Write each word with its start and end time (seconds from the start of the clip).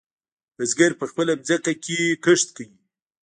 بزگر 0.57 0.91
په 0.99 1.05
خپله 1.11 1.33
ځمکه 1.47 1.73
کې 1.83 1.97
کښت 2.23 2.47
کوي. 2.55 2.77